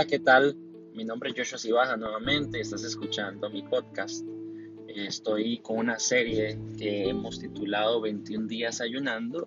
Hola, 0.00 0.08
¿qué 0.08 0.18
tal? 0.18 0.56
Mi 0.94 1.04
nombre 1.04 1.28
es 1.28 1.36
Joshua 1.36 1.58
Sibaja 1.58 1.94
nuevamente, 1.94 2.58
estás 2.58 2.84
escuchando 2.84 3.50
mi 3.50 3.62
podcast. 3.62 4.24
Estoy 4.88 5.58
con 5.58 5.76
una 5.76 5.98
serie 5.98 6.58
que 6.78 7.10
hemos 7.10 7.38
titulado 7.38 8.00
21 8.00 8.46
días 8.46 8.80
ayunando 8.80 9.46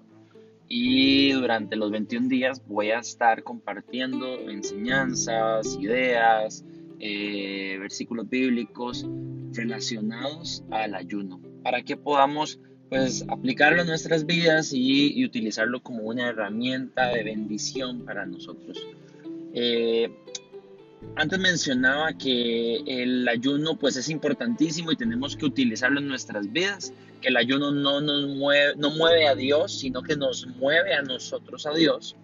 y 0.67 1.31
durante 1.31 1.75
los 1.75 1.89
21 1.89 2.27
días 2.27 2.61
voy 2.67 2.91
a 2.91 2.99
estar 2.99 3.41
compartiendo 3.41 4.27
enseñanzas, 4.47 5.75
ideas, 5.81 6.63
eh, 6.99 7.77
versículos 7.79 8.29
bíblicos 8.29 9.07
relacionados 9.53 10.63
al 10.69 10.93
ayuno 10.93 11.41
para 11.63 11.81
que 11.81 11.97
podamos 11.97 12.59
pues 12.89 13.25
aplicarlo 13.27 13.81
en 13.81 13.87
nuestras 13.87 14.27
vidas 14.27 14.71
y, 14.71 15.25
utilizarlo 15.25 15.81
como 15.81 16.03
una 16.03 16.29
herramienta 16.29 17.07
de 17.07 17.23
bendición 17.23 18.05
para 18.05 18.27
nosotros. 18.27 18.85
Eh, 19.53 20.09
antes 21.15 21.39
mencionaba 21.39 22.13
que 22.13 22.77
el 22.87 23.27
ayuno 23.27 23.77
pues 23.77 23.95
es 23.97 24.09
importantísimo 24.09 24.91
y 24.91 24.95
tenemos 24.95 25.35
que 25.35 25.45
utilizarlo 25.45 25.99
en 25.99 26.07
nuestras 26.07 26.51
vidas, 26.51 26.93
que 27.21 27.27
el 27.27 27.37
ayuno 27.37 27.71
no 27.71 28.01
nos 28.01 28.29
mueve, 28.29 28.73
no 28.77 28.89
mueve 28.91 29.27
a 29.27 29.35
Dios, 29.35 29.79
sino 29.79 30.01
que 30.01 30.15
nos 30.15 30.47
mueve 30.47 30.93
a 30.93 31.01
nosotros 31.03 31.65
a 31.67 31.73
Dios 31.73 32.15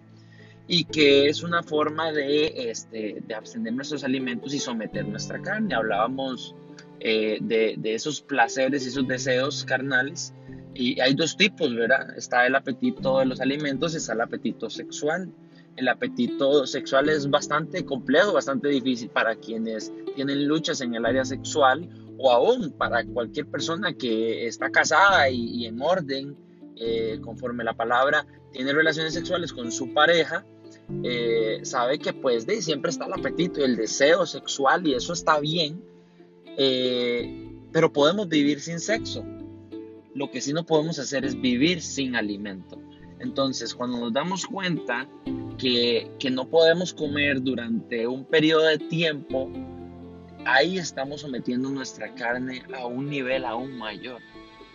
y 0.66 0.84
que 0.84 1.28
es 1.28 1.42
una 1.42 1.62
forma 1.62 2.12
de, 2.12 2.70
este, 2.70 3.22
de 3.26 3.34
abstener 3.34 3.72
nuestros 3.72 4.04
alimentos 4.04 4.54
y 4.54 4.58
someter 4.58 5.06
nuestra 5.06 5.40
carne. 5.40 5.74
Hablábamos 5.74 6.54
eh, 7.00 7.38
de, 7.40 7.74
de, 7.78 7.94
esos 7.94 8.20
placeres 8.20 8.84
y 8.84 8.88
esos 8.88 9.06
deseos 9.06 9.64
carnales 9.64 10.32
y 10.74 11.00
hay 11.00 11.14
dos 11.14 11.36
tipos, 11.36 11.74
¿verdad? 11.74 12.16
Está 12.16 12.46
el 12.46 12.54
apetito 12.54 13.18
de 13.18 13.26
los 13.26 13.40
alimentos 13.40 13.94
y 13.94 13.98
está 13.98 14.12
el 14.12 14.20
apetito 14.20 14.70
sexual. 14.70 15.32
El 15.76 15.88
apetito 15.88 16.66
sexual 16.66 17.08
es 17.08 17.28
bastante 17.28 17.84
complejo, 17.84 18.32
bastante 18.32 18.68
difícil 18.68 19.08
para 19.08 19.36
quienes 19.36 19.92
tienen 20.14 20.46
luchas 20.46 20.80
en 20.80 20.94
el 20.94 21.06
área 21.06 21.24
sexual 21.24 21.88
o 22.18 22.30
aún 22.30 22.72
para 22.72 23.04
cualquier 23.04 23.46
persona 23.46 23.94
que 23.94 24.46
está 24.46 24.70
casada 24.70 25.30
y, 25.30 25.64
en 25.64 25.80
orden, 25.80 26.36
eh, 26.76 27.18
conforme 27.22 27.64
la 27.64 27.74
palabra, 27.74 28.26
tiene 28.52 28.72
relaciones 28.72 29.14
sexuales 29.14 29.52
con 29.52 29.72
su 29.72 29.94
pareja, 29.94 30.44
eh, 31.02 31.60
sabe 31.62 31.98
que 31.98 32.12
pues 32.12 32.46
de 32.46 32.60
siempre 32.60 32.90
está 32.90 33.06
el 33.06 33.14
apetito 33.14 33.60
y 33.60 33.64
el 33.64 33.76
deseo 33.76 34.26
sexual 34.26 34.86
y 34.86 34.94
eso 34.94 35.12
está 35.12 35.40
bien, 35.40 35.82
eh, 36.58 37.48
pero 37.72 37.92
podemos 37.92 38.28
vivir 38.28 38.60
sin 38.60 38.80
sexo. 38.80 39.24
Lo 40.14 40.30
que 40.30 40.40
sí 40.40 40.52
no 40.52 40.66
podemos 40.66 40.98
hacer 40.98 41.24
es 41.24 41.40
vivir 41.40 41.80
sin 41.80 42.16
alimento. 42.16 42.78
Entonces, 43.20 43.74
cuando 43.74 43.98
nos 43.98 44.12
damos 44.12 44.46
cuenta 44.46 45.08
que, 45.60 46.10
que 46.18 46.30
no 46.30 46.48
podemos 46.48 46.94
comer 46.94 47.42
durante 47.42 48.06
un 48.06 48.24
periodo 48.24 48.64
de 48.64 48.78
tiempo, 48.78 49.50
ahí 50.46 50.78
estamos 50.78 51.20
sometiendo 51.20 51.68
nuestra 51.70 52.14
carne 52.14 52.62
a 52.74 52.86
un 52.86 53.10
nivel 53.10 53.44
aún 53.44 53.76
mayor. 53.76 54.20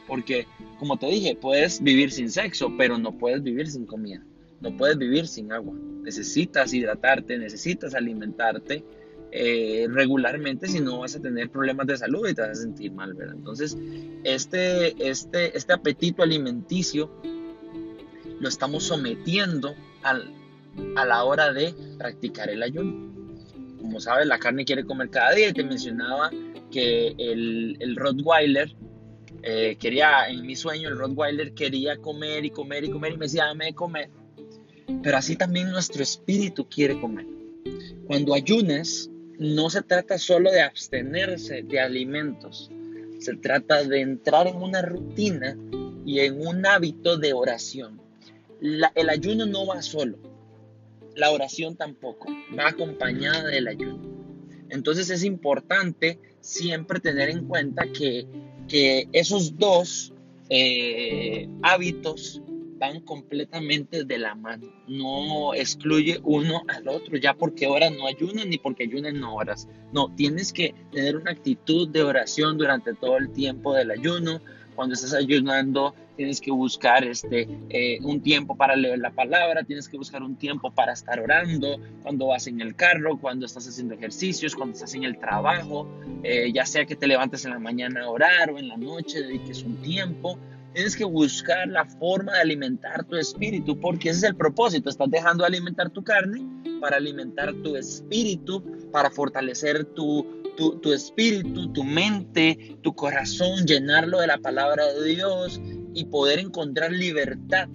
Porque, 0.08 0.45
como 0.77 0.97
te 0.97 1.08
dije, 1.08 1.36
puedes 1.36 1.81
vivir 1.81 2.11
sin 2.11 2.30
sexo, 2.30 2.72
pero 2.77 3.00
no 3.00 3.17
puedes 3.17 3.42
vivir 3.42 3.67
sin 3.67 3.88
comida. 3.88 4.23
No 4.61 4.77
puedes 4.77 4.97
vivir 4.97 5.27
sin 5.27 5.52
agua. 5.52 5.73
Necesitas 6.03 6.72
hidratarte, 6.72 7.39
necesitas 7.39 7.95
alimentarte 7.95 8.86
eh, 9.31 9.88
regularmente, 9.89 10.67
si 10.67 10.80
no 10.80 10.99
vas 10.99 11.16
a 11.16 11.22
tener 11.22 11.49
problemas 11.49 11.88
de 11.88 11.97
salud 11.97 12.27
y 12.30 12.36
te 12.36 12.42
vas 12.42 12.52
a 12.52 12.61
sentir 12.61 12.92
mal, 12.92 13.16
¿verdad? 13.16 13.36
Entonces, 13.36 13.75
este, 14.23 15.09
este, 15.09 15.58
este 15.58 15.73
apetito 15.73 16.22
alimenticio 16.22 17.11
lo 18.39 18.47
estamos 18.47 18.83
sometiendo 18.83 19.73
al, 20.03 20.31
a 20.95 21.05
la 21.05 21.23
hora 21.23 21.53
de 21.53 21.73
practicar 21.97 22.49
el 22.49 22.63
ayuno. 22.63 23.13
Como 23.80 23.99
sabes, 23.99 24.27
la 24.27 24.39
carne 24.39 24.65
quiere 24.65 24.83
comer 24.83 25.09
cada 25.09 25.33
día 25.33 25.53
te 25.53 25.63
mencionaba 25.63 26.31
que 26.71 27.15
el, 27.17 27.77
el 27.80 27.95
Rottweiler 27.95 28.75
eh, 29.47 29.77
quería, 29.80 30.27
en 30.27 30.45
mi 30.45 30.55
sueño, 30.55 30.89
el 30.89 30.97
Rottweiler 30.97 31.53
quería 31.53 31.97
comer 31.97 32.45
y 32.45 32.49
comer 32.49 32.83
y 32.83 32.89
comer 32.89 33.14
y 33.14 33.17
me 33.17 33.25
decía, 33.25 33.45
dame 33.45 33.75
comer. 33.75 34.09
Pero 35.03 35.17
así 35.17 35.35
también 35.35 35.69
nuestro 35.69 36.02
espíritu 36.02 36.67
quiere 36.67 36.99
comer. 36.99 37.27
Cuando 38.08 38.33
ayunas, 38.33 39.09
no 39.37 39.69
se 39.69 39.83
trata 39.83 40.17
solo 40.17 40.52
de 40.52 40.61
abstenerse 40.61 41.61
de 41.61 41.80
alimentos, 41.80 42.71
se 43.19 43.35
trata 43.35 43.83
de 43.83 44.02
entrar 44.02 44.47
en 44.47 44.55
una 44.55 44.81
rutina 44.81 45.55
y 46.05 46.19
en 46.21 46.45
un 46.45 46.65
hábito 46.65 47.17
de 47.17 47.33
oración. 47.33 48.02
el 48.61 49.09
ayuno 49.09 49.45
no 49.45 49.67
va 49.67 49.81
solo, 49.83 50.17
la 51.15 51.31
oración 51.31 51.76
tampoco, 51.76 52.27
va 52.58 52.70
acompañada 52.70 53.48
del 53.48 53.67
ayuno. 53.67 54.02
Entonces 54.70 55.09
es 55.09 55.23
importante 55.23 56.20
siempre 56.42 56.99
tener 56.99 57.30
en 57.30 57.48
cuenta 57.48 57.86
que, 57.87 58.27
esos 59.14 59.58
dos 59.58 60.11
eh, 60.49 61.48
hábitos 61.61 62.42
van 62.77 62.99
completamente 63.02 64.03
de 64.03 64.17
la 64.17 64.36
mano. 64.36 64.67
No 64.87 65.53
excluye 65.53 66.20
uno 66.23 66.64
al 66.67 66.87
otro, 66.87 67.17
ya 67.17 67.33
porque 67.33 67.65
ahora 67.65 67.89
no 67.89 68.08
ayunan 68.08 68.49
ni 68.49 68.58
porque 68.58 68.83
ayunan 68.83 69.20
no 69.20 69.36
horas. 69.36 69.67
No, 69.93 70.14
tienes 70.15 70.52
que 70.52 70.73
tener 70.92 71.15
una 71.15 71.32
actitud 71.32 71.87
de 71.87 72.03
oración 72.03 72.58
durante 72.58 72.93
todo 72.93 73.17
el 73.17 73.32
tiempo 73.32 73.73
del 73.73 73.92
ayuno. 73.92 74.42
Cuando 74.76 74.95
estás 74.95 75.14
ayunando, 75.14 75.95
tienes 76.15 76.42
que 76.42 76.52
buscar 76.52 77.03
este, 77.03 77.48
eh, 77.70 77.99
un 78.02 78.21
tiempo 78.21 78.55
para 78.55 78.76
leer 78.76 78.99
la 78.99 79.11
palabra, 79.11 79.64
tienes 79.64 79.89
que 79.89 79.98
buscar 79.98 80.23
un 80.23 80.36
tiempo 80.36 80.71
para 80.71 80.93
estar 80.93 81.20
orando, 81.20 81.80
cuando 82.03 82.27
vas 82.27 82.48
en 82.48 82.61
el 82.61 82.76
carro, 82.76 83.17
cuando 83.20 83.45
estás 83.45 83.67
haciendo 83.67 83.93
ejercicios, 83.95 84.55
cuando 84.55 84.73
estás 84.73 84.93
en 84.95 85.03
el 85.03 85.17
trabajo, 85.17 85.87
eh, 86.23 86.52
ya 86.53 86.65
sea 86.65 86.86
que 86.86 86.95
te 86.95 87.08
levantes 87.08 87.45
en 87.45 87.52
la 87.52 87.59
mañana 87.59 88.03
a 88.03 88.09
orar 88.09 88.52
o 88.52 88.58
en 88.58 88.67
la 88.67 88.77
noche, 88.77 89.21
dediques 89.21 89.64
un 89.64 89.77
tiempo 89.81 90.39
Tienes 90.76 90.98
que 90.98 91.05
buscar 91.05 91.70
la 91.70 91.86
forma 91.86 92.33
de 92.33 92.42
alimentar 92.42 93.05
tu 93.05 93.15
espíritu, 93.15 93.80
porque 93.80 94.09
ese 94.09 94.17
es 94.17 94.23
el 94.26 94.36
propósito. 94.36 94.89
Estás 94.89 95.09
dejando 95.09 95.43
de 95.43 95.47
alimentar 95.47 95.89
tu 95.89 96.03
carne 96.03 96.45
para 96.82 96.97
alimentar 96.97 97.53
tu 97.64 97.77
espíritu, 97.77 98.61
para 98.92 99.09
fortalecer 99.09 99.86
tu, 99.86 100.43
tu, 100.58 100.92
espíritu, 100.92 101.71
tu 101.71 101.82
mente, 101.86 102.77
tu 102.82 102.93
corazón, 102.93 103.65
llenarlo 103.65 104.20
de 104.20 104.27
la 104.27 104.37
palabra 104.37 104.86
de 104.86 105.05
Dios 105.05 105.61
y 105.95 106.06
poder 106.06 106.38
encontrar 106.38 106.92
libertad. 106.92 107.67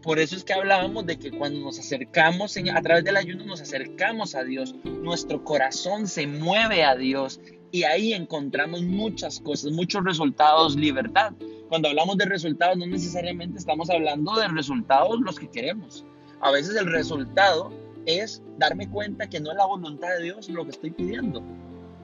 Por 0.00 0.20
eso 0.20 0.36
es 0.36 0.44
que 0.44 0.54
hablábamos 0.54 1.04
de 1.04 1.18
que 1.18 1.32
cuando 1.32 1.58
nos 1.58 1.78
acercamos, 1.80 2.56
a 2.56 2.82
través 2.82 3.04
del 3.04 3.16
ayuno 3.16 3.44
nos 3.44 3.60
acercamos 3.60 4.36
a 4.36 4.44
Dios, 4.44 4.74
nuestro 4.84 5.44
corazón 5.44 6.06
se 6.06 6.28
mueve 6.28 6.84
a 6.84 6.94
Dios 6.94 7.40
y 7.72 7.82
ahí 7.82 8.12
encontramos 8.12 8.82
muchas 8.82 9.40
cosas, 9.40 9.72
muchos 9.72 10.04
resultados, 10.04 10.76
libertad. 10.76 11.32
Cuando 11.68 11.88
hablamos 11.88 12.16
de 12.16 12.26
resultados, 12.26 12.78
no 12.78 12.86
necesariamente 12.86 13.58
estamos 13.58 13.90
hablando 13.90 14.36
de 14.36 14.46
resultados 14.46 15.20
los 15.20 15.40
que 15.40 15.50
queremos. 15.50 16.04
A 16.40 16.52
veces 16.52 16.76
el 16.76 16.86
resultado 16.86 17.72
es 18.06 18.40
darme 18.58 18.88
cuenta 18.88 19.28
que 19.28 19.40
no 19.40 19.50
es 19.50 19.56
la 19.56 19.66
voluntad 19.66 20.10
de 20.16 20.22
Dios 20.22 20.48
lo 20.48 20.62
que 20.64 20.70
estoy 20.70 20.92
pidiendo, 20.92 21.42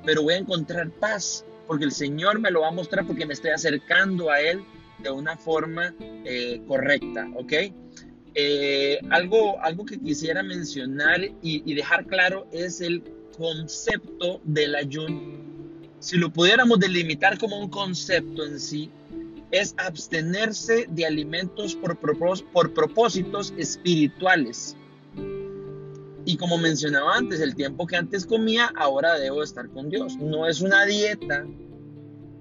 pero 0.04 0.24
voy 0.24 0.34
a 0.34 0.38
encontrar 0.38 0.90
paz 0.90 1.44
porque 1.68 1.84
el 1.84 1.92
Señor 1.92 2.40
me 2.40 2.50
lo 2.50 2.62
va 2.62 2.68
a 2.68 2.72
mostrar 2.72 3.06
porque 3.06 3.24
me 3.24 3.34
estoy 3.34 3.52
acercando 3.52 4.28
a 4.28 4.40
Él 4.40 4.64
de 5.02 5.10
una 5.10 5.36
forma 5.36 5.94
eh, 6.00 6.62
correcta, 6.66 7.28
¿ok? 7.36 7.52
Eh, 8.34 8.98
algo, 9.10 9.60
algo 9.60 9.84
que 9.84 9.98
quisiera 10.00 10.42
mencionar 10.42 11.20
y, 11.42 11.74
dejar 11.74 12.06
claro 12.06 12.46
es 12.52 12.80
el 12.80 13.02
concepto 13.36 14.40
del 14.44 14.74
ayuno. 14.74 15.20
Si 15.98 16.16
lo 16.16 16.32
pudiéramos 16.32 16.78
delimitar 16.80 17.38
como 17.38 17.58
un 17.60 17.68
concepto 17.68 18.44
en 18.44 18.58
sí, 18.58 18.90
es 19.50 19.74
abstenerse 19.76 20.86
de 20.88 21.04
alimentos 21.04 21.76
por, 21.76 21.98
por 21.98 22.72
propósitos 22.72 23.52
espirituales. 23.58 24.76
Y 26.24 26.36
como 26.36 26.56
mencionaba 26.56 27.16
antes, 27.16 27.40
el 27.40 27.54
tiempo 27.54 27.86
que 27.86 27.96
antes 27.96 28.24
comía, 28.24 28.72
ahora 28.76 29.18
debo 29.18 29.42
estar 29.42 29.68
con 29.68 29.90
Dios. 29.90 30.16
No 30.16 30.46
es 30.48 30.60
una 30.60 30.86
dieta. 30.86 31.44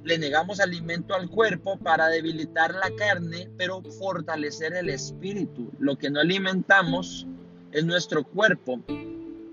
Le 0.04 0.18
negamos 0.18 0.60
alimento 0.60 1.14
al 1.14 1.30
cuerpo 1.30 1.78
para 1.78 2.08
debilitar 2.08 2.74
la 2.74 2.90
carne, 2.96 3.50
pero 3.58 3.82
fortalecer 3.84 4.74
el 4.74 4.90
espíritu. 4.90 5.72
Lo 5.80 5.98
que 5.98 6.10
no 6.10 6.20
alimentamos 6.20 7.28
es 7.72 7.86
nuestro 7.86 8.24
cuerpo, 8.24 8.82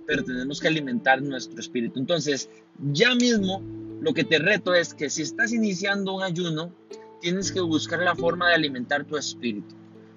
pero 0.07 0.25
tenemos 0.25 0.61
que 0.61 0.69
alimentar 0.69 1.21
nuestro 1.21 1.61
espíritu. 1.61 1.99
Entonces, 1.99 2.49
ya 2.93 3.15
mismo 3.15 3.63
lo 4.01 4.15
que 4.15 4.25
te 4.25 4.39
reto 4.39 4.75
es 4.75 4.95
que 4.95 5.11
si 5.11 5.23
estás 5.23 5.53
iniciando 5.53 6.15
un 6.15 6.23
ayuno, 6.23 6.73
tienes 7.21 7.53
que 7.53 7.61
buscar 7.61 8.01
la 8.01 8.15
forma 8.15 8.49
de 8.49 8.55
alimentar 8.55 9.05
tu 9.05 9.17
espíritu. 9.17 9.75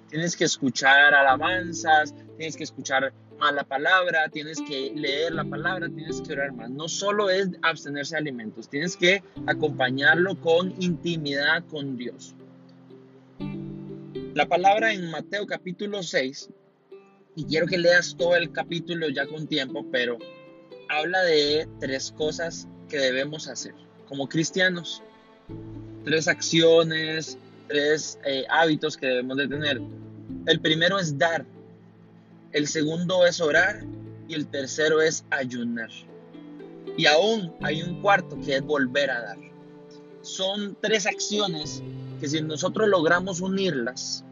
Tienes 0.08 0.36
que 0.36 0.44
escuchar 0.44 1.14
alabanzas, 1.14 2.14
tienes 2.36 2.56
que 2.56 2.64
escuchar 2.64 3.12
más 3.42 3.52
la 3.54 3.64
palabra, 3.64 4.28
tienes 4.28 4.60
que 4.60 4.92
leer 4.94 5.32
la 5.32 5.44
palabra, 5.44 5.88
tienes 5.88 6.20
que 6.20 6.32
orar 6.32 6.52
más. 6.52 6.70
No 6.70 6.88
solo 6.88 7.28
es 7.28 7.48
abstenerse 7.62 8.14
de 8.14 8.20
alimentos, 8.20 8.68
tienes 8.68 8.96
que 8.96 9.20
acompañarlo 9.46 10.40
con 10.40 10.72
intimidad 10.80 11.64
con 11.66 11.96
Dios. 11.96 12.36
La 14.34 14.46
palabra 14.46 14.92
en 14.92 15.10
Mateo 15.10 15.44
capítulo 15.46 16.04
6, 16.04 16.50
y 17.34 17.44
quiero 17.44 17.66
que 17.66 17.78
leas 17.78 18.14
todo 18.16 18.36
el 18.36 18.52
capítulo 18.52 19.08
ya 19.08 19.26
con 19.26 19.48
tiempo, 19.48 19.84
pero 19.90 20.18
habla 20.88 21.20
de 21.22 21.68
tres 21.80 22.12
cosas 22.12 22.68
que 22.88 22.98
debemos 22.98 23.48
hacer 23.48 23.74
como 24.06 24.28
cristianos. 24.28 25.02
Tres 26.04 26.28
acciones, 26.28 27.38
tres 27.66 28.20
eh, 28.24 28.44
hábitos 28.48 28.96
que 28.96 29.06
debemos 29.06 29.36
de 29.36 29.48
tener. 29.48 29.80
El 30.46 30.60
primero 30.60 31.00
es 31.00 31.18
dar, 31.18 31.44
el 32.52 32.66
segundo 32.66 33.26
es 33.26 33.40
orar 33.40 33.84
y 34.28 34.34
el 34.34 34.46
tercero 34.46 35.00
es 35.00 35.24
ayunar. 35.30 35.90
Y 36.96 37.06
aún 37.06 37.52
hay 37.62 37.82
un 37.82 38.00
cuarto 38.02 38.38
que 38.44 38.56
es 38.56 38.62
volver 38.62 39.10
a 39.10 39.22
dar. 39.22 39.38
Son 40.20 40.76
tres 40.80 41.06
acciones 41.06 41.82
que 42.20 42.28
si 42.28 42.40
nosotros 42.42 42.88
logramos 42.88 43.40
unirlas, 43.40 44.24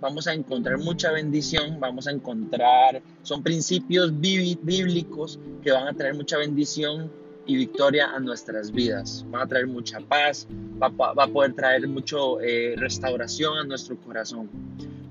vamos 0.00 0.26
a 0.26 0.34
encontrar 0.34 0.78
mucha 0.78 1.12
bendición, 1.12 1.78
vamos 1.78 2.08
a 2.08 2.10
encontrar, 2.10 3.00
son 3.22 3.42
principios 3.42 4.12
bíblicos 4.18 5.38
que 5.62 5.70
van 5.70 5.86
a 5.86 5.92
traer 5.92 6.14
mucha 6.14 6.38
bendición 6.38 7.10
y 7.46 7.56
victoria 7.56 8.10
a 8.10 8.18
nuestras 8.18 8.72
vidas. 8.72 9.24
Van 9.30 9.42
a 9.42 9.46
traer 9.46 9.66
mucha 9.66 10.00
paz, 10.00 10.48
va, 10.82 10.90
a 11.22 11.26
poder 11.28 11.54
traer 11.54 11.86
mucho 11.86 12.40
eh, 12.40 12.74
restauración 12.76 13.58
a 13.58 13.64
nuestro 13.64 13.96
corazón. 13.96 14.48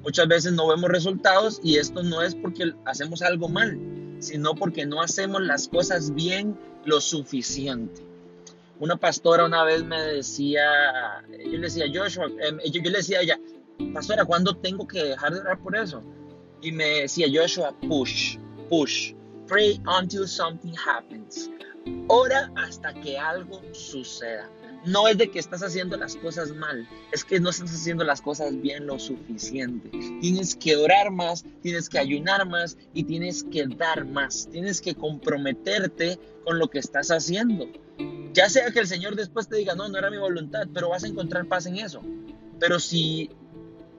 Muchas 0.03 0.27
veces 0.27 0.53
no 0.53 0.67
vemos 0.67 0.89
resultados 0.89 1.59
y 1.63 1.77
esto 1.77 2.01
no 2.01 2.21
es 2.21 2.33
porque 2.33 2.73
hacemos 2.85 3.21
algo 3.21 3.47
mal, 3.47 3.79
sino 4.19 4.55
porque 4.55 4.85
no 4.85 5.01
hacemos 5.01 5.41
las 5.41 5.67
cosas 5.67 6.13
bien 6.13 6.57
lo 6.85 6.99
suficiente. 6.99 8.01
Una 8.79 8.97
pastora 8.97 9.45
una 9.45 9.63
vez 9.63 9.83
me 9.83 10.01
decía, 10.01 10.63
yo 11.29 11.51
le 11.51 11.59
decía, 11.59 11.85
Joshua, 11.93 12.25
em, 12.39 12.57
yo, 12.71 12.81
le 12.81 12.97
decía 12.97 13.19
a 13.19 13.21
ella, 13.21 13.39
pastora, 13.93 14.25
¿cuándo 14.25 14.55
tengo 14.55 14.87
que 14.87 15.03
dejar 15.03 15.33
de 15.33 15.39
orar 15.39 15.59
por 15.59 15.75
eso? 15.75 16.01
Y 16.63 16.71
me 16.71 17.01
decía, 17.01 17.27
Joshua, 17.31 17.75
push, 17.87 18.37
push, 18.69 19.13
pray 19.47 19.79
until 19.85 20.27
something 20.27 20.73
happens. 20.73 21.51
Ora 22.07 22.51
hasta 22.55 22.93
que 22.93 23.19
algo 23.19 23.61
suceda. 23.71 24.49
No 24.85 25.07
es 25.07 25.17
de 25.17 25.29
que 25.29 25.39
estás 25.39 25.61
haciendo 25.61 25.95
las 25.95 26.15
cosas 26.15 26.51
mal, 26.55 26.87
es 27.11 27.23
que 27.23 27.39
no 27.39 27.51
estás 27.51 27.71
haciendo 27.71 28.03
las 28.03 28.21
cosas 28.21 28.59
bien 28.59 28.87
lo 28.87 28.97
suficiente. 28.97 29.89
Tienes 30.21 30.55
que 30.55 30.75
orar 30.75 31.11
más, 31.11 31.45
tienes 31.61 31.87
que 31.87 31.99
ayunar 31.99 32.47
más 32.47 32.77
y 32.93 33.03
tienes 33.03 33.43
que 33.43 33.67
dar 33.67 34.05
más. 34.05 34.47
Tienes 34.51 34.81
que 34.81 34.95
comprometerte 34.95 36.19
con 36.45 36.57
lo 36.57 36.69
que 36.69 36.79
estás 36.79 37.09
haciendo. 37.09 37.67
Ya 38.33 38.49
sea 38.49 38.71
que 38.71 38.79
el 38.79 38.87
Señor 38.87 39.15
después 39.15 39.47
te 39.47 39.57
diga, 39.57 39.75
no, 39.75 39.87
no 39.87 39.97
era 39.97 40.09
mi 40.09 40.17
voluntad, 40.17 40.67
pero 40.73 40.89
vas 40.89 41.03
a 41.03 41.07
encontrar 41.07 41.45
paz 41.45 41.67
en 41.67 41.77
eso. 41.77 42.01
Pero 42.59 42.79
si 42.79 43.29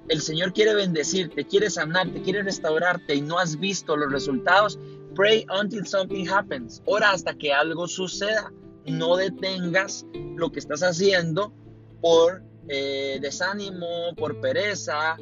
el 0.09 0.21
Señor 0.21 0.53
quiere 0.53 0.75
bendecirte, 0.75 1.47
quiere 1.47 1.71
sanarte, 1.71 2.23
quiere 2.23 2.43
restaurarte 2.43 3.15
y 3.15 3.21
no 3.21 3.39
has 3.39 3.59
visto 3.59 3.97
los 3.97 4.11
resultados, 4.11 4.79
pray 5.15 5.47
until 5.61 5.87
something 5.87 6.27
happens. 6.27 6.83
Ora 6.87 7.13
hasta 7.13 7.35
que 7.35 7.53
algo 7.53 7.87
suceda. 7.87 8.53
No 8.87 9.17
detengas 9.17 10.07
lo 10.37 10.51
que 10.51 10.59
estás 10.59 10.83
haciendo 10.83 11.53
por 12.01 12.43
eh, 12.69 13.19
desánimo, 13.21 14.15
por 14.17 14.41
pereza, 14.41 15.17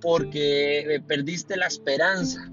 porque 0.00 0.80
eh, 0.80 1.00
perdiste 1.00 1.56
la 1.56 1.66
esperanza. 1.66 2.50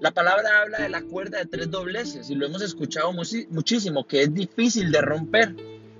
La 0.00 0.12
palabra 0.12 0.62
habla 0.62 0.78
de 0.78 0.88
la 0.88 1.02
cuerda 1.02 1.38
de 1.38 1.46
tres 1.46 1.70
dobleces 1.70 2.30
y 2.30 2.34
lo 2.36 2.46
hemos 2.46 2.62
escuchado 2.62 3.12
muchísimo, 3.12 4.06
que 4.06 4.22
es 4.22 4.34
difícil 4.34 4.92
de 4.92 5.00
romper. 5.00 5.56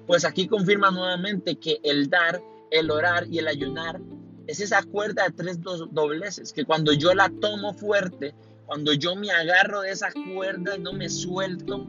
Pues 0.06 0.24
aquí 0.24 0.46
confirma 0.46 0.90
nuevamente 0.90 1.56
que 1.56 1.80
el 1.82 2.08
dar, 2.08 2.40
el 2.70 2.90
orar 2.90 3.26
y 3.28 3.38
el 3.38 3.48
ayunar 3.48 4.00
es 4.46 4.60
esa 4.60 4.82
cuerda 4.82 5.24
de 5.24 5.32
tres 5.32 5.60
dobleces, 5.60 6.52
que 6.52 6.64
cuando 6.64 6.92
yo 6.92 7.12
la 7.14 7.28
tomo 7.40 7.74
fuerte, 7.74 8.34
cuando 8.66 8.92
yo 8.92 9.14
me 9.14 9.30
agarro 9.30 9.82
de 9.82 9.90
esa 9.90 10.10
cuerda 10.34 10.76
y 10.76 10.80
no 10.80 10.92
me 10.92 11.08
suelto, 11.08 11.86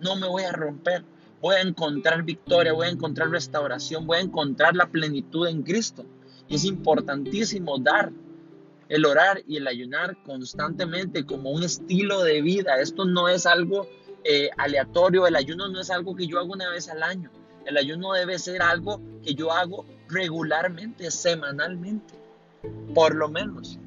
no 0.00 0.16
me 0.16 0.26
voy 0.26 0.42
a 0.44 0.52
romper. 0.52 1.04
Voy 1.40 1.54
a 1.54 1.62
encontrar 1.62 2.22
victoria, 2.22 2.72
voy 2.72 2.88
a 2.88 2.90
encontrar 2.90 3.30
restauración, 3.30 4.06
voy 4.06 4.18
a 4.18 4.20
encontrar 4.20 4.76
la 4.76 4.86
plenitud 4.86 5.46
en 5.46 5.62
Cristo. 5.62 6.04
Y 6.48 6.56
es 6.56 6.64
importantísimo 6.64 7.78
dar 7.78 8.12
el 8.90 9.06
orar 9.06 9.42
y 9.46 9.56
el 9.56 9.66
ayunar 9.66 10.16
constantemente 10.24 11.24
como 11.24 11.50
un 11.50 11.62
estilo 11.62 12.22
de 12.22 12.42
vida. 12.42 12.80
Esto 12.80 13.04
no 13.04 13.28
es 13.28 13.46
algo 13.46 13.86
eh, 14.24 14.50
aleatorio, 14.58 15.26
el 15.26 15.36
ayuno 15.36 15.68
no 15.68 15.80
es 15.80 15.90
algo 15.90 16.14
que 16.14 16.26
yo 16.26 16.38
hago 16.38 16.52
una 16.52 16.68
vez 16.68 16.88
al 16.88 17.02
año. 17.02 17.30
El 17.64 17.76
ayuno 17.76 18.12
debe 18.12 18.38
ser 18.38 18.62
algo 18.62 19.00
que 19.22 19.34
yo 19.34 19.52
hago 19.52 19.86
regularmente, 20.08 21.10
semanalmente, 21.10 22.14
por 22.94 23.14
lo 23.14 23.28
menos. 23.28 23.78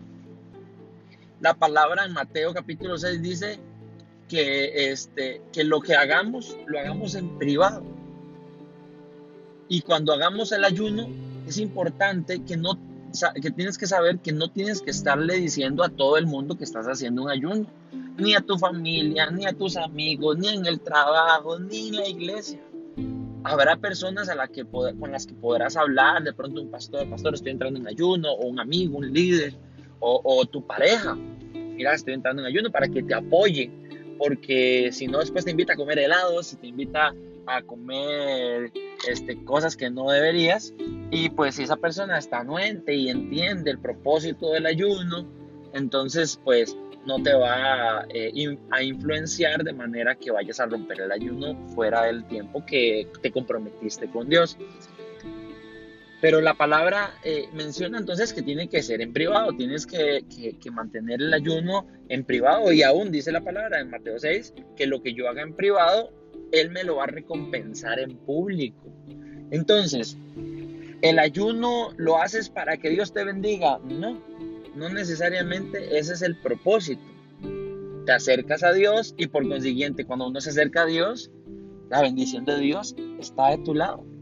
La 1.42 1.54
palabra 1.54 2.06
en 2.06 2.14
Mateo 2.14 2.54
capítulo 2.54 2.98
6 2.98 3.22
dice 3.22 3.60
que, 4.28 4.92
este, 4.92 5.42
que 5.52 5.64
lo 5.64 5.82
que 5.82 5.96
hagamos, 5.96 6.58
lo 6.66 6.80
hagamos 6.80 7.16
en 7.16 7.38
privado. 7.38 7.84
Y 9.68 9.82
cuando 9.82 10.14
hagamos 10.14 10.52
el 10.52 10.64
ayuno, 10.64 11.08
es 11.48 11.58
importante 11.58 12.44
que 12.44 12.58
no 12.58 12.80
que 13.42 13.52
tienes 13.52 13.78
que 13.78 13.86
saber 13.86 14.20
que 14.20 14.32
no 14.32 14.50
tienes 14.50 14.82
que 14.82 14.92
estarle 14.92 15.36
diciendo 15.36 15.84
a 15.84 15.90
todo 15.90 16.18
el 16.18 16.26
mundo 16.26 16.58
que 16.58 16.64
estás 16.64 16.88
haciendo 16.88 17.24
un 17.24 17.30
ayuno, 17.30 17.68
ni 18.18 18.34
a 18.34 18.42
tu 18.42 18.58
familia, 18.58 19.30
ni 19.30 19.46
a 19.46 19.54
tus 19.54 19.78
amigos, 19.78 20.38
ni 20.38 20.50
en 20.50 20.66
el 20.66 20.80
trabajo, 20.80 21.60
ni 21.60 21.90
en 21.90 21.96
la 21.96 22.08
iglesia. 22.08 22.60
Habrá 23.44 23.76
personas 23.76 24.30
a 24.30 24.36
la 24.36 24.48
que 24.48 24.66
con 24.66 25.12
las 25.12 25.28
que 25.28 25.34
podrás 25.34 25.76
hablar, 25.76 26.24
de 26.24 26.34
pronto 26.34 26.62
un 26.62 26.72
pastor, 26.72 27.08
pastor, 27.10 27.36
estoy 27.36 27.52
entrando 27.52 27.80
en 27.80 27.88
ayuno, 27.88 28.32
o 28.32 28.48
un 28.48 28.60
amigo, 28.60 28.98
un 28.98 29.12
líder, 29.12 29.54
o, 30.00 30.46
tu 30.46 30.66
pareja, 30.66 31.16
mira, 31.16 31.94
estoy 31.94 32.14
entrando 32.14 32.42
en 32.42 32.48
ayuno 32.48 32.70
para 32.72 32.90
que 32.90 33.04
te 33.04 33.14
apoye, 33.14 33.72
porque 34.18 34.90
si 34.92 35.08
no, 35.08 35.20
después 35.20 35.46
te 35.46 35.52
invita 35.52 35.74
a 35.74 35.76
comer 35.76 36.00
helados, 36.00 36.48
si 36.48 36.56
te 36.58 36.68
invita 36.68 37.14
a 37.46 37.62
comer 37.62 38.72
este, 39.08 39.44
cosas 39.44 39.76
que 39.76 39.90
no 39.90 40.10
deberías, 40.10 40.74
y 41.12 41.30
pues 41.30 41.56
si 41.56 41.64
esa 41.64 41.76
persona 41.76 42.18
está 42.18 42.40
anuente 42.40 42.94
y 42.96 43.10
entiende 43.10 43.72
el 43.72 43.80
propósito 43.80 44.52
del 44.52 44.66
ayuno, 44.66 45.28
entonces 45.74 46.40
pues 46.44 46.78
no 47.06 47.22
te 47.22 47.34
va 47.34 48.06
eh, 48.10 48.58
a 48.72 48.84
influenciar 48.84 49.64
de 49.64 49.74
manera 49.74 50.16
que 50.16 50.32
vayas 50.32 50.60
a 50.60 50.66
romper 50.66 51.02
el 51.02 51.12
ayuno 51.12 51.58
fuera 51.76 52.04
del 52.04 52.24
tiempo 52.26 52.66
que 52.66 53.08
te 53.22 53.32
comprometiste 53.32 54.10
con 54.10 54.30
Dios. 54.30 54.58
Pero 56.24 56.40
la 56.40 56.54
palabra 56.54 57.16
eh, 57.26 57.50
menciona 57.52 57.98
entonces 57.98 58.32
que 58.32 58.42
tiene 58.42 58.70
que 58.70 58.82
ser 58.82 59.02
en 59.02 59.12
privado, 59.12 59.52
tienes 59.58 59.86
que, 59.86 60.24
que, 60.30 60.72
mantener 60.72 61.22
el 61.22 61.34
ayuno 61.34 61.86
en 62.08 62.24
privado 62.24 62.72
y 62.72 62.82
aún 62.82 63.12
dice 63.12 63.34
la 63.34 63.42
palabra 63.42 63.82
en 63.82 63.90
Mateo 63.90 64.18
6 64.18 64.54
que 64.78 64.88
lo 64.88 65.04
que 65.04 65.14
yo 65.14 65.28
haga 65.28 65.42
en 65.42 65.54
privado, 65.54 66.14
Él 66.54 66.70
me 66.70 66.86
lo 66.86 66.96
va 66.96 67.04
a 67.04 67.08
recompensar 67.08 68.00
en 68.00 68.16
público. 68.16 68.88
Entonces, 69.52 70.16
¿el 71.02 71.20
ayuno 71.20 71.90
lo 71.98 72.22
haces 72.22 72.50
para 72.50 72.78
que 72.78 72.90
Dios 72.90 73.12
te 73.12 73.26
bendiga? 73.26 73.80
No, 73.80 74.18
no 74.78 74.88
necesariamente 74.88 76.00
ese 76.00 76.14
es 76.14 76.22
el 76.22 76.38
propósito. 76.38 77.04
Te 78.06 78.14
acercas 78.14 78.64
a 78.64 78.72
Dios 78.72 79.14
y 79.18 79.28
por 79.28 79.46
consiguiente 79.46 80.06
cuando 80.06 80.28
uno 80.28 80.40
se 80.40 80.52
acerca 80.52 80.84
a 80.84 80.86
Dios, 80.86 81.32
la 81.90 82.02
bendición 82.02 82.46
de 82.46 82.60
Dios 82.60 82.96
está 83.20 83.50
de 83.50 83.58
tu 83.58 83.74
lado. 83.74 84.13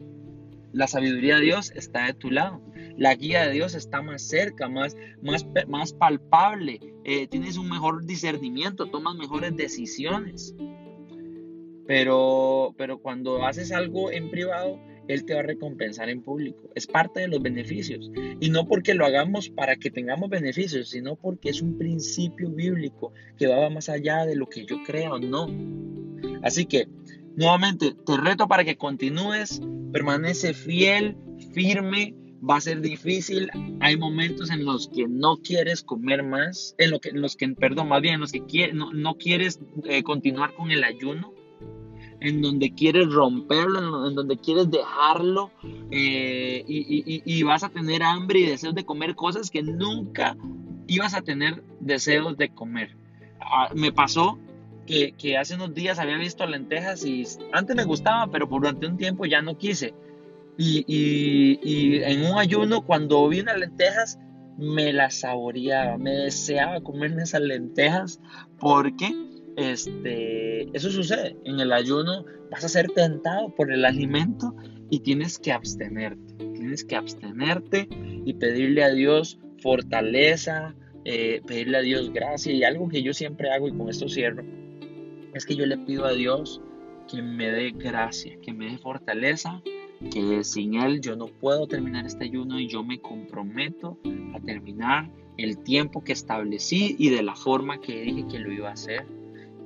La 0.74 0.88
sabiduría 0.88 1.36
de 1.36 1.42
Dios 1.42 1.72
está 1.75 2.06
de 2.06 2.13
tu 2.13 2.32
lado. 2.32 2.62
La 2.98 3.16
guía 3.16 3.46
de 3.46 3.54
Dios 3.54 3.75
está 3.75 4.01
más 4.01 4.22
cerca, 4.22 4.70
más, 4.70 4.96
más, 5.22 5.46
más 5.68 5.94
palpable. 5.94 6.80
Eh, 7.04 7.28
tienes 7.28 7.58
un 7.58 7.70
mejor 7.70 8.06
discernimiento, 8.06 8.88
tomas 8.88 9.16
mejores 9.16 9.56
decisiones. 9.56 10.56
Pero, 11.88 12.74
pero 12.78 13.00
cuando 13.00 13.46
haces 13.46 13.72
algo 13.72 14.12
en 14.12 14.30
privado, 14.30 14.80
él 15.08 15.25
te 15.25 15.34
va 15.34 15.42
a 15.42 15.44
recompensar 15.44 16.10
en 16.10 16.22
público. 16.22 16.70
Es 16.75 16.88
parte 16.88 17.22
de 17.22 17.28
los 17.28 17.42
beneficios. 17.42 18.12
Y 18.40 18.50
no 18.50 18.68
porque 18.68 18.94
lo 18.94 19.06
hagamos 19.06 19.50
para 19.50 19.75
que 19.75 19.92
tengamos 19.92 20.30
beneficios, 20.30 20.90
sino 20.90 21.16
porque 21.16 21.50
es 21.50 21.62
un 21.62 21.78
principio 21.78 22.50
bíblico 22.50 23.13
que 23.38 23.48
va 23.48 23.70
más 23.70 23.90
allá 23.90 24.25
de 24.25 24.36
lo 24.36 24.48
que 24.48 24.66
yo 24.66 24.78
crea 24.86 25.13
o 25.13 25.20
no. 25.20 25.48
Así 26.44 26.66
que, 26.66 26.88
nuevamente, 27.36 27.96
te 28.06 28.18
reto 28.18 28.48
para 28.48 28.64
que 28.64 28.78
continúes, 28.78 29.62
permanece 29.92 30.54
fiel, 30.54 31.18
firme. 31.54 32.16
Va 32.44 32.56
a 32.56 32.62
ser 32.62 32.82
difícil. 32.82 33.52
Hay 33.82 33.98
momentos 33.98 34.50
en 34.50 34.66
los 34.66 34.88
que 34.88 35.08
no 35.08 35.38
quieres 35.38 35.84
comer 35.84 36.24
más, 36.24 36.74
en, 36.80 36.90
lo 36.90 37.00
que, 37.00 37.12
los 37.12 37.36
que, 37.36 37.48
perdón, 37.50 37.90
más 37.90 38.02
bien 38.02 38.16
en 38.16 38.22
los 38.22 38.32
que 38.32 38.42
no, 38.74 39.16
quieres 39.16 39.60
eh, 39.84 40.02
continuar 40.02 40.56
con 40.56 40.72
el 40.72 40.84
ayuno 40.84 41.36
en 42.22 42.42
donde 42.42 42.74
quieres 42.74 43.12
romperlo, 43.12 44.08
en 44.08 44.16
donde 44.16 44.38
quieres 44.38 44.70
dejarlo 44.70 45.52
eh, 45.90 46.64
y, 46.68 47.44
vas 47.44 47.64
a 47.64 47.70
tener 47.70 48.04
hambre 48.04 48.40
y 48.40 48.46
deseos 48.46 48.76
de 48.76 48.86
comer 48.86 49.16
cosas 49.16 49.50
que 49.50 49.64
nunca 49.64 50.38
ibas 50.88 51.16
a 51.16 51.22
tener 51.22 51.64
deseos 51.80 52.38
de 52.38 52.50
comer. 52.50 52.96
Ah, 53.40 53.72
me 53.76 53.92
pasó 53.92 54.38
que, 55.18 55.38
hace 55.38 55.56
unos 55.56 55.74
días 55.74 56.00
había 56.00 56.18
visto 56.18 56.46
lentejas 56.46 57.06
y 57.06 57.24
antes 57.52 57.76
me 57.76 57.84
gustaba, 57.84 58.30
pero 58.32 58.46
durante 58.46 58.88
un 58.88 58.98
tiempo 58.98 59.26
ya 59.26 59.42
no 59.42 59.58
quise. 59.58 59.94
Y, 60.58 62.02
en 62.04 62.24
un 62.26 62.38
ayuno, 62.38 62.86
cuando 62.86 63.28
vi 63.28 63.40
unas 63.40 63.58
lentejas, 63.58 64.20
me 64.58 64.94
las 64.94 65.22
saboreaba, 65.22 65.98
me 65.98 66.12
deseaba 66.12 66.82
comerme 66.82 67.24
esas 67.24 67.42
lentejas 67.42 68.20
porque 68.60 69.12
este, 69.58 70.76
eso 70.76 70.92
sucede. 70.92 71.38
En 71.46 71.60
el 71.60 71.72
ayuno 71.72 72.26
vas 72.52 72.64
a 72.64 72.70
ser 72.70 72.88
tentado 72.90 73.56
por 73.56 73.72
el 73.72 73.86
alimento 73.86 74.56
y 74.90 75.00
tienes 75.00 75.40
que 75.40 75.52
abstenerte. 75.52 76.36
Tienes 76.54 76.84
que 76.84 76.96
abstenerte 76.96 77.88
y 78.26 78.34
pedirle 78.34 78.84
a 78.84 78.92
Dios 78.92 79.40
fortaleza, 79.62 80.76
eh, 81.06 81.42
pedirle 81.48 81.78
a 81.78 81.82
Dios 81.82 82.12
gracia. 82.14 82.54
Y 82.54 82.64
algo 82.64 82.88
que 82.88 83.02
yo 83.02 83.14
siempre 83.14 83.50
hago, 83.52 83.68
y 83.68 83.76
con 83.76 83.90
esto 83.90 84.08
cierro, 84.08 84.44
es 85.34 85.46
que 85.46 85.56
yo 85.56 85.66
le 85.66 85.78
pido 85.78 86.06
a 86.06 86.14
Dios 86.14 86.62
que 87.10 87.22
me 87.22 87.52
dé 87.52 87.72
gracia, 87.72 88.38
que 88.42 88.54
me 88.54 88.72
dé 88.72 88.78
fortaleza, 88.78 89.62
que 90.12 90.44
sin 90.44 90.76
Él 90.76 91.02
yo 91.02 91.16
no 91.16 91.28
puedo 91.28 91.68
terminar 91.68 92.06
este 92.06 92.26
ayuno 92.26 92.60
y 92.60 92.68
yo 92.68 92.84
me 92.84 93.00
comprometo 93.00 93.98
a 94.34 94.40
terminar 94.40 95.10
el 95.38 95.58
tiempo 95.60 96.04
que 96.04 96.14
establecí 96.14 96.96
y 96.98 97.10
de 97.10 97.24
la 97.24 97.36
forma 97.36 97.80
que 97.80 98.02
dije 98.02 98.26
que 98.28 98.40
lo 98.40 98.52
iba 98.52 98.70
a 98.70 98.74
hacer 98.74 99.06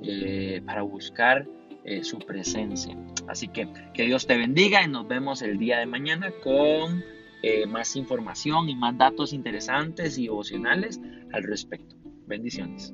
eh, 0.02 0.62
para 0.64 0.82
buscar 0.82 1.46
eh, 1.84 2.04
su 2.04 2.18
presencia. 2.18 2.96
Así 3.28 3.48
que 3.48 3.68
que 3.94 4.04
Dios 4.04 4.26
te 4.26 4.36
bendiga 4.36 4.82
y 4.82 4.88
nos 4.88 5.06
vemos 5.06 5.42
el 5.42 5.58
día 5.58 5.78
de 5.78 5.86
mañana 5.86 6.32
con 6.42 7.02
eh, 7.42 7.66
más 7.66 7.96
información 7.96 8.68
y 8.68 8.74
más 8.74 8.96
datos 8.98 9.32
interesantes 9.32 10.18
y 10.18 10.24
devocionales 10.24 11.00
al 11.32 11.44
respecto. 11.44 11.96
Bendiciones. 12.26 12.92